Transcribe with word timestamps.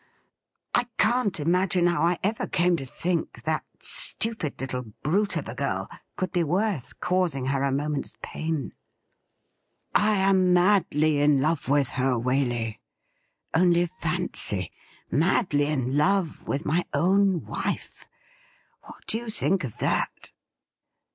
I 0.73 0.85
can't 0.97 1.39
imagine 1.39 1.85
how 1.85 2.01
I 2.01 2.17
ever 2.23 2.47
came 2.47 2.75
to 2.77 2.87
think 2.87 3.43
that 3.43 3.63
stupid 3.81 4.59
little 4.59 4.81
brute 5.03 5.37
of 5.37 5.47
a 5.47 5.53
girl 5.53 5.91
could 6.15 6.31
be 6.31 6.43
worth 6.43 6.99
causing 6.99 7.45
her 7.45 7.61
a 7.61 7.71
moment's 7.71 8.15
pain! 8.23 8.73
I 9.93 10.15
am 10.15 10.53
madly 10.53 11.19
in 11.19 11.39
love 11.39 11.69
with 11.69 11.89
her, 12.01 12.17
Waley— 12.19 12.79
only 13.53 13.85
fancy! 13.85 14.71
madly 15.11 15.67
in 15.67 15.95
love 15.95 16.47
with 16.47 16.65
my 16.65 16.83
own 16.95 17.45
wife! 17.45 18.07
What 18.81 19.05
do 19.05 19.19
you 19.19 19.29
think 19.29 19.63
of 19.63 19.77
that 19.77 20.31